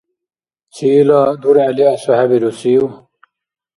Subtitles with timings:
[0.73, 2.83] Циила дургӀели асухӀебирусив?